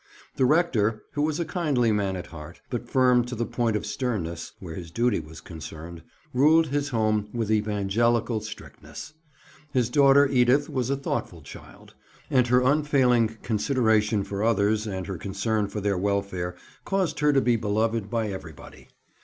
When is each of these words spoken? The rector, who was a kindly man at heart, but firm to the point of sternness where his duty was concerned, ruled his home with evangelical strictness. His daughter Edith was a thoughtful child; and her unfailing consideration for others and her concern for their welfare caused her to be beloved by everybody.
The 0.35 0.45
rector, 0.45 1.03
who 1.11 1.21
was 1.21 1.39
a 1.39 1.45
kindly 1.45 1.91
man 1.91 2.15
at 2.15 2.25
heart, 2.25 2.59
but 2.71 2.89
firm 2.89 3.23
to 3.25 3.35
the 3.35 3.45
point 3.45 3.75
of 3.75 3.85
sternness 3.85 4.53
where 4.59 4.73
his 4.73 4.89
duty 4.89 5.19
was 5.19 5.41
concerned, 5.41 6.01
ruled 6.33 6.69
his 6.69 6.89
home 6.89 7.29
with 7.35 7.51
evangelical 7.51 8.39
strictness. 8.41 9.13
His 9.73 9.91
daughter 9.91 10.27
Edith 10.27 10.67
was 10.67 10.89
a 10.89 10.97
thoughtful 10.97 11.43
child; 11.43 11.93
and 12.31 12.47
her 12.47 12.61
unfailing 12.63 13.37
consideration 13.43 14.23
for 14.23 14.43
others 14.43 14.87
and 14.87 15.05
her 15.05 15.19
concern 15.19 15.67
for 15.67 15.81
their 15.81 15.99
welfare 15.99 16.55
caused 16.83 17.19
her 17.19 17.31
to 17.31 17.39
be 17.39 17.55
beloved 17.55 18.09
by 18.09 18.29
everybody. 18.29 18.87